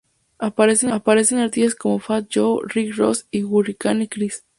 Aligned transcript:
Aparecen 0.39 1.37
artistas 1.41 1.75
como 1.75 1.99
Fat 1.99 2.25
Joe, 2.33 2.63
Rick 2.65 2.97
Ross, 2.97 3.27
y 3.29 3.43
Hurricane 3.43 4.07
Chris. 4.09 4.43